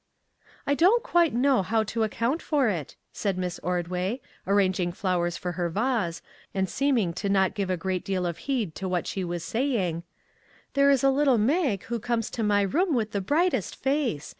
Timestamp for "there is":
10.73-11.03